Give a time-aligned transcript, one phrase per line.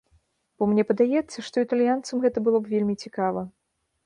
[0.61, 3.47] Бо мне падаецца, што італьянцам гэта было б вельмі цікава.